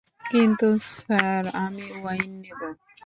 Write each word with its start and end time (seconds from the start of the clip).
কিন্তু 0.23 0.67
স্যার, 0.89 1.43
আমি 1.57 1.85
ওয়াইন 1.93 2.31
নেবো। 2.41 2.67